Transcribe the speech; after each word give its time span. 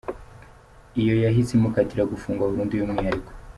Iyo 1.01 1.13
yahise 1.23 1.51
imukatira 1.53 2.09
gufungwa 2.11 2.49
burundu 2.51 2.73
y’umwihariko. 2.75 3.29